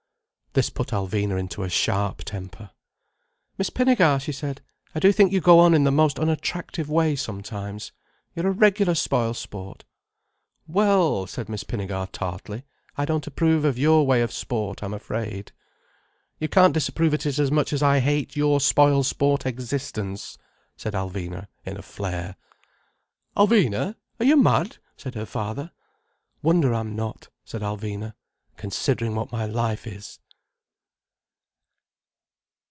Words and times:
This 0.53 0.69
put 0.69 0.89
Alvina 0.89 1.39
into 1.39 1.63
a 1.63 1.69
sharp 1.69 2.25
temper. 2.25 2.71
"Miss 3.57 3.69
Pinnegar," 3.69 4.19
she 4.19 4.33
said. 4.33 4.59
"I 4.93 4.99
do 4.99 5.13
think 5.13 5.31
you 5.31 5.39
go 5.39 5.59
on 5.59 5.73
in 5.73 5.85
the 5.85 5.93
most 5.93 6.19
unattractive 6.19 6.89
way 6.89 7.15
sometimes. 7.15 7.93
You're 8.35 8.47
a 8.47 8.51
regular 8.51 8.93
spoil 8.95 9.33
sport." 9.33 9.85
"Well," 10.67 11.25
said 11.25 11.47
Miss 11.47 11.63
Pinnegar 11.63 12.09
tartly. 12.11 12.65
"I 12.97 13.05
don't 13.05 13.25
approve 13.25 13.63
of 13.63 13.77
your 13.79 14.05
way 14.05 14.21
of 14.21 14.33
sport, 14.33 14.83
I'm 14.83 14.93
afraid." 14.93 15.53
"You 16.37 16.49
can't 16.49 16.73
disapprove 16.73 17.13
of 17.13 17.25
it 17.25 17.39
as 17.39 17.49
much 17.49 17.71
as 17.71 17.81
I 17.81 17.99
hate 18.01 18.35
your 18.35 18.59
spoil 18.59 19.03
sport 19.03 19.45
existence," 19.45 20.37
said 20.75 20.91
Alvina 20.93 21.47
in 21.65 21.77
a 21.77 21.81
flare. 21.81 22.35
"Alvina, 23.37 23.95
are 24.19 24.25
you 24.25 24.35
mad!" 24.35 24.79
said 24.97 25.15
her 25.15 25.25
father. 25.25 25.71
"Wonder 26.41 26.73
I'm 26.73 26.93
not," 26.93 27.29
said 27.45 27.61
Alvina, 27.61 28.15
"considering 28.57 29.15
what 29.15 29.31
my 29.31 29.45
life 29.45 29.87
is." 29.87 30.19